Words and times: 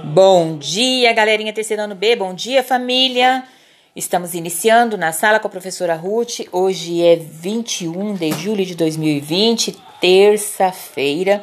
Bom 0.00 0.56
dia, 0.56 1.12
galerinha 1.12 1.52
terceiro 1.52 1.82
ano 1.82 1.94
B. 1.94 2.16
Bom 2.16 2.32
dia, 2.32 2.62
família. 2.62 3.44
Estamos 3.94 4.32
iniciando 4.32 4.96
na 4.96 5.12
sala 5.12 5.38
com 5.38 5.46
a 5.46 5.50
professora 5.50 5.94
Ruth. 5.94 6.40
Hoje 6.50 7.04
é 7.04 7.16
21 7.16 8.14
de 8.14 8.30
julho 8.32 8.64
de 8.64 8.74
2020, 8.74 9.76
terça-feira. 10.00 11.42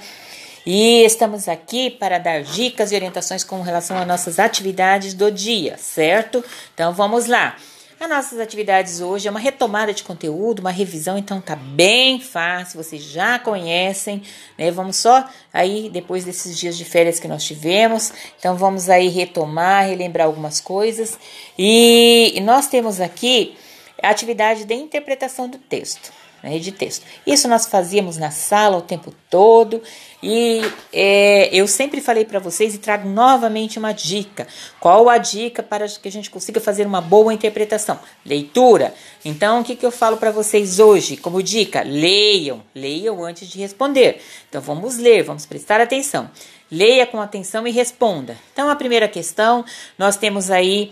E 0.66 1.04
estamos 1.04 1.48
aqui 1.48 1.92
para 1.92 2.18
dar 2.18 2.42
dicas 2.42 2.92
e 2.92 2.96
orientações 2.96 3.44
com 3.44 3.62
relação 3.62 3.96
às 3.98 4.08
nossas 4.08 4.40
atividades 4.40 5.14
do 5.14 5.32
dia, 5.32 5.78
certo? 5.78 6.44
Então 6.74 6.92
vamos 6.92 7.28
lá. 7.28 7.56
As 8.00 8.08
nossas 8.08 8.40
atividades 8.40 9.02
hoje 9.02 9.28
é 9.28 9.32
uma 9.32 9.42
retomada 9.42 9.94
de 9.94 10.04
conteúdo, 10.04 10.60
uma 10.60 10.72
revisão, 10.72 11.18
então 11.18 11.42
tá 11.42 11.54
bem 11.54 12.22
fácil, 12.22 12.82
vocês 12.82 13.04
já 13.04 13.38
conhecem, 13.38 14.24
né? 14.58 14.72
Vamos 14.72 14.96
só 14.96 15.28
aí, 15.52 15.90
depois 15.90 16.24
desses 16.24 16.58
dias 16.58 16.78
de 16.78 16.86
férias 16.86 17.20
que 17.20 17.28
nós 17.28 17.44
tivemos, 17.44 18.14
então 18.40 18.56
vamos 18.56 18.90
aí 18.90 19.10
retomar, 19.10 19.86
relembrar 19.86 20.28
algumas 20.28 20.62
coisas. 20.62 21.20
E 21.58 22.40
nós 22.42 22.68
temos 22.68 23.02
aqui 23.02 23.58
a 24.02 24.12
atividade 24.12 24.64
de 24.64 24.74
interpretação 24.76 25.50
do 25.50 25.58
texto 25.58 26.14
né, 26.44 26.58
de 26.60 26.72
texto. 26.72 27.06
Isso 27.26 27.48
nós 27.48 27.66
fazíamos 27.66 28.18
na 28.18 28.32
sala 28.32 28.78
o 28.78 28.82
tempo 28.82 29.14
todo 29.30 29.82
e 30.22 30.62
é, 30.92 31.50
eu 31.54 31.68
sempre 31.68 32.02
falei 32.02 32.26
para 32.26 32.40
vocês 32.40 32.76
e 32.76 32.78
trago 32.78 33.08
novamente 33.08 33.80
uma 33.80 33.94
dica. 33.94 34.48
Qual 34.80 35.08
a 35.10 35.18
dica 35.18 35.64
para 35.64 35.88
que 35.88 36.08
a 36.08 36.12
gente 36.12 36.30
consiga 36.30 36.60
fazer 36.60 36.86
uma 36.86 37.02
boa 37.02 37.34
interpretação? 37.34 38.00
Leitura. 38.26 38.94
Então, 39.24 39.62
o 39.62 39.64
que, 39.64 39.76
que 39.76 39.86
eu 39.86 39.92
falo 39.92 40.18
para 40.18 40.32
vocês 40.32 40.80
hoje 40.80 41.16
como 41.16 41.42
dica? 41.42 41.84
Leiam, 41.84 42.62
leiam 42.76 43.24
antes 43.24 43.48
de 43.48 43.60
responder. 43.60 44.22
Então, 44.50 44.62
vamos 44.62 44.98
ler, 44.98 45.24
vamos 45.24 45.46
prestar 45.46 45.80
atenção. 45.80 46.30
Leia 46.72 47.06
com 47.06 47.20
atenção 47.20 47.66
e 47.66 47.72
responda. 47.72 48.38
Então, 48.54 48.70
a 48.70 48.76
primeira 48.76 49.08
questão, 49.08 49.66
nós 49.98 50.18
temos 50.18 50.52
aí, 50.52 50.92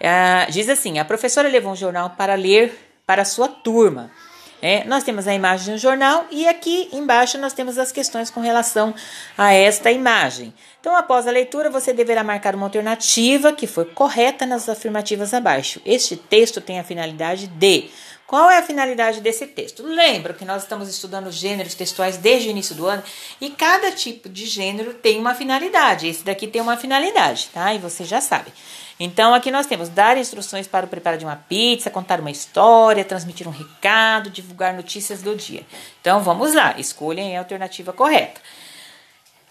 uh, 0.00 0.50
diz 0.50 0.68
assim: 0.68 0.98
a 0.98 1.04
professora 1.04 1.48
levou 1.48 1.72
um 1.72 1.76
jornal 1.76 2.10
para 2.10 2.34
ler 2.34 2.76
para 3.06 3.24
sua 3.24 3.48
turma. 3.48 4.10
É, 4.62 4.84
nós 4.84 5.02
temos 5.02 5.26
a 5.26 5.34
imagem 5.34 5.74
no 5.74 5.78
jornal 5.78 6.24
e 6.30 6.46
aqui 6.46 6.88
embaixo 6.92 7.36
nós 7.36 7.52
temos 7.52 7.78
as 7.78 7.90
questões 7.90 8.30
com 8.30 8.40
relação 8.40 8.94
a 9.36 9.52
esta 9.52 9.90
imagem. 9.90 10.54
Então, 10.80 10.94
após 10.94 11.26
a 11.26 11.32
leitura, 11.32 11.68
você 11.68 11.92
deverá 11.92 12.22
marcar 12.22 12.54
uma 12.54 12.66
alternativa 12.66 13.52
que 13.52 13.66
foi 13.66 13.86
correta 13.86 14.46
nas 14.46 14.68
afirmativas 14.68 15.34
abaixo. 15.34 15.82
Este 15.84 16.16
texto 16.16 16.60
tem 16.60 16.78
a 16.78 16.84
finalidade 16.84 17.48
de. 17.48 17.90
Qual 18.26 18.50
é 18.50 18.58
a 18.58 18.62
finalidade 18.62 19.20
desse 19.20 19.46
texto? 19.46 19.82
Lembra 19.82 20.32
que 20.32 20.44
nós 20.44 20.62
estamos 20.62 20.88
estudando 20.88 21.30
gêneros 21.30 21.74
textuais 21.74 22.16
desde 22.16 22.48
o 22.48 22.50
início 22.50 22.74
do 22.74 22.86
ano 22.86 23.02
e 23.40 23.50
cada 23.50 23.92
tipo 23.92 24.28
de 24.28 24.46
gênero 24.46 24.94
tem 24.94 25.18
uma 25.18 25.34
finalidade. 25.34 26.08
Esse 26.08 26.24
daqui 26.24 26.46
tem 26.46 26.62
uma 26.62 26.76
finalidade, 26.76 27.50
tá? 27.52 27.74
E 27.74 27.78
você 27.78 28.04
já 28.04 28.20
sabe. 28.20 28.50
Então, 28.98 29.34
aqui 29.34 29.50
nós 29.50 29.66
temos 29.66 29.88
dar 29.88 30.16
instruções 30.16 30.66
para 30.66 30.86
o 30.86 30.88
preparo 30.88 31.18
de 31.18 31.24
uma 31.24 31.36
pizza, 31.36 31.90
contar 31.90 32.20
uma 32.20 32.30
história, 32.30 33.04
transmitir 33.04 33.48
um 33.48 33.50
recado, 33.50 34.30
divulgar 34.30 34.72
notícias 34.72 35.22
do 35.22 35.34
dia. 35.34 35.66
Então, 36.00 36.22
vamos 36.22 36.54
lá, 36.54 36.74
escolhem 36.78 37.36
a 37.36 37.40
alternativa 37.40 37.92
correta. 37.92 38.40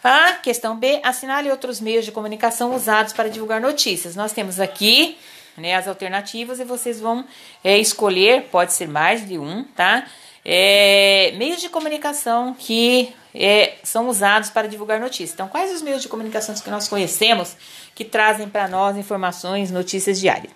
A 0.03 0.33
questão 0.33 0.79
B, 0.79 0.99
assinale 1.03 1.51
outros 1.51 1.79
meios 1.79 2.05
de 2.05 2.11
comunicação 2.11 2.73
usados 2.73 3.13
para 3.13 3.29
divulgar 3.29 3.61
notícias. 3.61 4.15
Nós 4.15 4.31
temos 4.31 4.59
aqui 4.59 5.17
né, 5.57 5.75
as 5.75 5.87
alternativas 5.87 6.59
e 6.59 6.63
vocês 6.63 6.99
vão 6.99 7.25
é, 7.63 7.77
escolher, 7.77 8.43
pode 8.51 8.73
ser 8.73 8.87
mais 8.87 9.27
de 9.27 9.37
um, 9.37 9.63
tá? 9.63 10.05
É, 10.43 11.33
meios 11.37 11.61
de 11.61 11.69
comunicação 11.69 12.55
que 12.57 13.13
é, 13.33 13.75
são 13.83 14.09
usados 14.09 14.49
para 14.49 14.67
divulgar 14.67 14.99
notícias. 14.99 15.33
Então, 15.33 15.47
quais 15.47 15.71
os 15.71 15.81
meios 15.81 16.01
de 16.01 16.09
comunicação 16.09 16.53
que 16.55 16.69
nós 16.69 16.87
conhecemos 16.87 17.55
que 17.93 18.03
trazem 18.03 18.49
para 18.49 18.67
nós 18.67 18.97
informações, 18.97 19.71
notícias 19.71 20.19
diárias? 20.19 20.51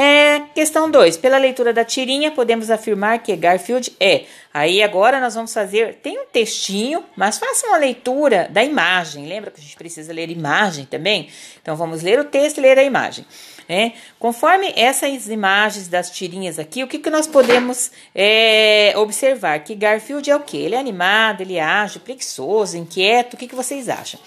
É, 0.00 0.42
questão 0.54 0.88
2. 0.88 1.16
Pela 1.16 1.38
leitura 1.38 1.72
da 1.72 1.84
tirinha, 1.84 2.30
podemos 2.30 2.70
afirmar 2.70 3.18
que 3.18 3.34
Garfield 3.34 3.92
é. 3.98 4.26
Aí 4.54 4.80
agora 4.80 5.18
nós 5.18 5.34
vamos 5.34 5.52
fazer. 5.52 5.94
Tem 5.96 6.16
um 6.20 6.26
textinho, 6.26 7.04
mas 7.16 7.36
faça 7.36 7.66
uma 7.66 7.76
leitura 7.76 8.46
da 8.48 8.62
imagem. 8.62 9.26
Lembra 9.26 9.50
que 9.50 9.60
a 9.60 9.62
gente 9.64 9.74
precisa 9.74 10.12
ler 10.12 10.30
imagem 10.30 10.84
também? 10.84 11.28
Então 11.60 11.74
vamos 11.74 12.00
ler 12.00 12.20
o 12.20 12.24
texto 12.24 12.58
e 12.58 12.60
ler 12.60 12.78
a 12.78 12.84
imagem. 12.84 13.26
Né? 13.68 13.94
Conforme 14.20 14.72
essas 14.76 15.26
imagens 15.26 15.88
das 15.88 16.12
tirinhas 16.12 16.60
aqui, 16.60 16.84
o 16.84 16.86
que, 16.86 17.00
que 17.00 17.10
nós 17.10 17.26
podemos 17.26 17.90
é, 18.14 18.92
observar? 18.94 19.58
Que 19.64 19.74
Garfield 19.74 20.30
é 20.30 20.36
o 20.36 20.40
que? 20.40 20.58
Ele 20.58 20.76
é 20.76 20.78
animado, 20.78 21.40
ele 21.40 21.58
age, 21.58 21.98
preguiçoso, 21.98 22.76
inquieto. 22.76 23.34
O 23.34 23.36
que, 23.36 23.48
que 23.48 23.56
vocês 23.56 23.88
acham? 23.88 24.20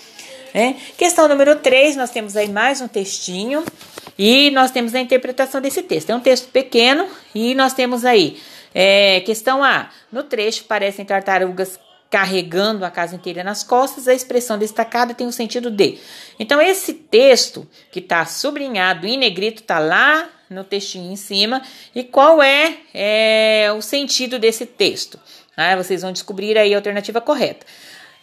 Né? 0.54 0.76
Questão 0.98 1.30
número 1.30 1.56
3, 1.56 1.96
nós 1.96 2.12
temos 2.12 2.36
aí 2.36 2.50
mais 2.50 2.82
um 2.82 2.90
textinho 2.90 3.64
e 4.24 4.52
nós 4.52 4.70
temos 4.70 4.94
a 4.94 5.00
interpretação 5.00 5.60
desse 5.60 5.82
texto. 5.82 6.12
É 6.12 6.16
um 6.16 6.20
texto 6.20 6.48
pequeno 6.52 7.08
e 7.34 7.56
nós 7.56 7.74
temos 7.74 8.06
aí 8.06 8.40
é, 8.72 9.20
questão 9.22 9.64
A. 9.64 9.90
No 10.12 10.22
trecho 10.22 10.66
parecem 10.66 11.04
tartarugas 11.04 11.80
carregando 12.08 12.86
a 12.86 12.92
casa 12.92 13.16
inteira 13.16 13.44
nas 13.44 13.64
costas, 13.64 14.08
a 14.08 14.14
expressão 14.14 14.60
destacada 14.60 15.16
tem 15.16 15.26
o 15.26 15.32
sentido 15.32 15.72
de. 15.72 15.98
Então, 16.38 16.62
esse 16.62 16.94
texto 16.94 17.68
que 17.92 17.98
está 17.98 18.24
sublinhado 18.24 19.08
em 19.08 19.18
negrito 19.18 19.64
está 19.64 19.80
lá 19.80 20.30
no 20.48 20.64
textinho 20.64 21.12
em 21.12 21.16
cima. 21.16 21.64
E 21.96 22.04
qual 22.04 22.44
é, 22.44 22.78
é 22.94 23.74
o 23.76 23.82
sentido 23.82 24.38
desse 24.38 24.68
texto? 24.68 25.20
Ah, 25.58 25.76
vocês 25.76 26.04
vão 26.04 26.12
descobrir 26.12 26.60
aí 26.60 26.76
a 26.76 26.78
alternativa 26.78 27.20
correta. 27.20 27.66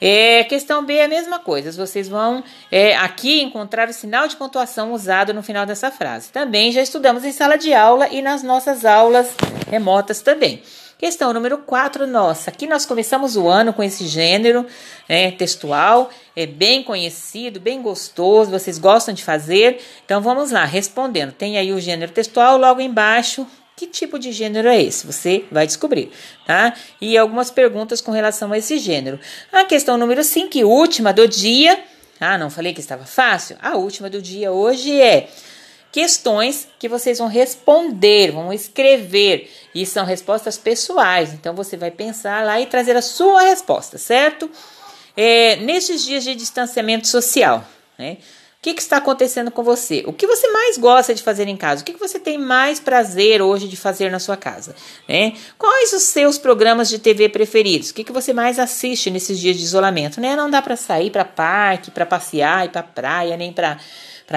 É, 0.00 0.44
questão 0.44 0.84
B 0.84 0.94
é 0.94 1.04
a 1.04 1.08
mesma 1.08 1.38
coisa. 1.38 1.72
Vocês 1.72 2.08
vão 2.08 2.42
é, 2.70 2.96
aqui 2.96 3.42
encontrar 3.42 3.88
o 3.88 3.92
sinal 3.92 4.28
de 4.28 4.36
pontuação 4.36 4.92
usado 4.92 5.34
no 5.34 5.42
final 5.42 5.66
dessa 5.66 5.90
frase. 5.90 6.30
Também 6.30 6.70
já 6.72 6.80
estudamos 6.80 7.24
em 7.24 7.32
sala 7.32 7.56
de 7.56 7.74
aula 7.74 8.08
e 8.08 8.22
nas 8.22 8.42
nossas 8.42 8.84
aulas 8.84 9.34
remotas 9.68 10.20
também. 10.20 10.62
Questão 10.98 11.32
número 11.32 11.58
4, 11.58 12.08
nossa. 12.08 12.50
Aqui 12.50 12.66
nós 12.66 12.84
começamos 12.84 13.36
o 13.36 13.46
ano 13.46 13.72
com 13.72 13.84
esse 13.84 14.04
gênero 14.04 14.66
né, 15.08 15.30
textual, 15.30 16.10
é 16.34 16.44
bem 16.44 16.82
conhecido, 16.82 17.60
bem 17.60 17.80
gostoso, 17.80 18.50
vocês 18.50 18.78
gostam 18.78 19.14
de 19.14 19.22
fazer. 19.22 19.80
Então 20.04 20.20
vamos 20.20 20.50
lá, 20.50 20.64
respondendo. 20.64 21.30
Tem 21.30 21.56
aí 21.56 21.72
o 21.72 21.80
gênero 21.80 22.10
textual, 22.10 22.58
logo 22.58 22.80
embaixo, 22.80 23.46
que 23.78 23.86
tipo 23.86 24.18
de 24.18 24.32
gênero 24.32 24.68
é 24.68 24.82
esse? 24.82 25.06
Você 25.06 25.44
vai 25.52 25.64
descobrir, 25.64 26.10
tá? 26.44 26.74
E 27.00 27.16
algumas 27.16 27.48
perguntas 27.48 28.00
com 28.00 28.10
relação 28.10 28.52
a 28.52 28.58
esse 28.58 28.76
gênero. 28.76 29.20
A 29.52 29.64
questão 29.64 29.96
número 29.96 30.24
5 30.24 30.58
e 30.58 30.64
última 30.64 31.12
do 31.12 31.28
dia. 31.28 31.78
Ah, 32.20 32.36
não 32.36 32.50
falei 32.50 32.74
que 32.74 32.80
estava 32.80 33.06
fácil? 33.06 33.56
A 33.62 33.76
última 33.76 34.10
do 34.10 34.20
dia 34.20 34.50
hoje 34.50 35.00
é 35.00 35.28
questões 35.92 36.66
que 36.76 36.88
vocês 36.88 37.18
vão 37.18 37.28
responder, 37.28 38.32
vão 38.32 38.52
escrever, 38.52 39.48
e 39.72 39.86
são 39.86 40.04
respostas 40.04 40.58
pessoais. 40.58 41.32
Então 41.32 41.54
você 41.54 41.76
vai 41.76 41.92
pensar 41.92 42.44
lá 42.44 42.60
e 42.60 42.66
trazer 42.66 42.96
a 42.96 43.02
sua 43.02 43.42
resposta, 43.42 43.96
certo? 43.96 44.50
É, 45.16 45.54
nesses 45.56 46.04
dias 46.04 46.24
de 46.24 46.34
distanciamento 46.34 47.06
social, 47.06 47.64
né? 47.96 48.16
O 48.58 48.60
que, 48.60 48.74
que, 48.74 48.82
está 48.82 48.96
acontecendo 48.96 49.52
com 49.52 49.62
você? 49.62 50.02
O 50.04 50.12
que 50.12 50.26
você 50.26 50.48
mais 50.48 50.76
gosta 50.76 51.14
de 51.14 51.22
fazer 51.22 51.46
em 51.46 51.56
casa? 51.56 51.82
O 51.82 51.84
que, 51.84 51.92
que 51.92 51.98
você 51.98 52.18
tem 52.18 52.36
mais 52.36 52.80
prazer 52.80 53.40
hoje 53.40 53.68
de 53.68 53.76
fazer 53.76 54.10
na 54.10 54.18
sua 54.18 54.36
casa? 54.36 54.74
Né? 55.08 55.34
Quais 55.56 55.92
os 55.92 56.02
seus 56.02 56.38
programas 56.38 56.88
de 56.88 56.98
TV 56.98 57.28
preferidos? 57.28 57.90
O 57.90 57.94
que, 57.94 58.02
que 58.02 58.10
você 58.10 58.32
mais 58.32 58.58
assiste 58.58 59.12
nesses 59.12 59.38
dias 59.38 59.56
de 59.56 59.62
isolamento? 59.62 60.20
Né? 60.20 60.34
Não 60.34 60.50
dá 60.50 60.60
para 60.60 60.74
sair 60.74 61.08
para 61.10 61.24
parque, 61.24 61.92
para 61.92 62.04
passear, 62.04 62.66
ir 62.66 62.70
para 62.70 62.82
praia, 62.82 63.36
nem 63.36 63.52
para 63.52 63.78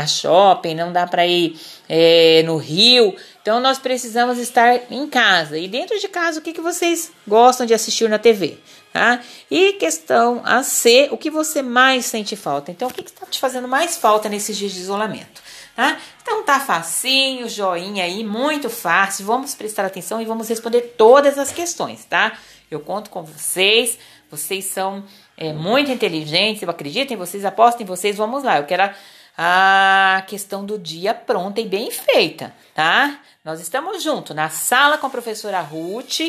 shopping, 0.06 0.76
não 0.76 0.94
dá 0.94 1.08
para 1.08 1.26
ir 1.26 1.60
é, 1.90 2.44
no 2.46 2.58
rio. 2.58 3.16
Então 3.42 3.60
nós 3.60 3.80
precisamos 3.80 4.38
estar 4.38 4.82
em 4.92 5.08
casa. 5.08 5.58
E 5.58 5.68
dentro 5.68 6.00
de 6.00 6.08
casa, 6.08 6.40
o 6.40 6.42
que, 6.42 6.54
que 6.54 6.62
vocês 6.62 7.12
gostam 7.28 7.66
de 7.66 7.74
assistir 7.74 8.08
na 8.08 8.20
TV? 8.20 8.58
Tá? 8.94 9.22
E 9.50 9.74
questão 9.74 10.42
a 10.44 10.64
C, 10.64 11.08
o 11.12 11.18
que 11.18 11.30
você 11.30 11.62
mais 11.62 12.06
sente 12.06 12.36
falta? 12.36 12.72
Então, 12.72 12.90
o 12.90 12.94
que 12.94 13.02
está 13.02 13.26
te 13.26 13.40
fazendo 13.40 13.68
mais 13.68 13.98
falta 13.98 14.28
nesses 14.28 14.58
dias 14.58 14.74
de 14.74 14.82
isolamento? 14.82 15.42
Tá? 15.76 15.98
Então 16.22 16.44
tá 16.44 16.60
facinho, 16.60 17.48
joinha 17.48 18.04
aí, 18.04 18.24
muito 18.24 18.70
fácil. 18.70 19.26
Vamos 19.26 19.56
prestar 19.56 19.86
atenção 19.86 20.22
e 20.22 20.26
vamos 20.26 20.50
responder 20.50 20.82
todas 20.98 21.38
as 21.38 21.52
questões, 21.52 22.04
tá? 22.06 22.38
Eu 22.70 22.82
conto 22.82 23.10
com 23.10 23.24
vocês, 23.24 23.98
vocês 24.30 24.66
são 24.66 25.04
é, 25.38 25.54
muito 25.54 25.90
inteligentes, 25.90 26.62
eu 26.62 26.70
acredito 26.70 27.14
em 27.14 27.18
vocês, 27.18 27.44
aposto 27.46 27.82
em 27.82 27.86
vocês. 27.86 28.18
Vamos 28.18 28.44
lá, 28.44 28.58
eu 28.58 28.66
quero 28.66 28.94
a 29.44 30.22
questão 30.28 30.64
do 30.64 30.78
dia 30.78 31.16
pronta 31.16 31.60
e 31.60 31.68
bem 31.68 31.90
feita, 31.90 32.54
tá? 32.76 33.20
Nós 33.44 33.60
estamos 33.60 34.04
juntos 34.04 34.36
na 34.36 34.52
sala 34.52 35.00
com 35.00 35.08
a 35.08 35.10
professora 35.10 35.60
Ruth. 35.62 36.20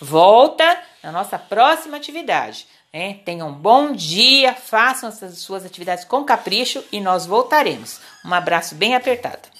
Volta 0.00 0.80
na 1.02 1.12
nossa 1.12 1.38
próxima 1.38 1.98
atividade. 1.98 2.66
Né? 2.90 3.18
Tenham 3.26 3.50
um 3.50 3.52
bom 3.52 3.92
dia, 3.92 4.54
façam 4.54 5.10
as 5.10 5.38
suas 5.38 5.66
atividades 5.66 6.06
com 6.06 6.24
capricho 6.24 6.82
e 6.90 6.98
nós 6.98 7.26
voltaremos. 7.26 8.00
Um 8.24 8.32
abraço 8.32 8.74
bem 8.74 8.94
apertado. 8.94 9.51